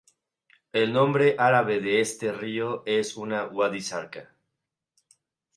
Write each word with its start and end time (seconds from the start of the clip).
El 0.73 0.93
nombre 0.93 1.35
árabe 1.37 1.79
de 1.79 2.01
este 2.01 2.31
río 2.31 2.81
es 2.87 3.17
una 3.17 3.45
"Wadi-Zarka". 3.45 4.33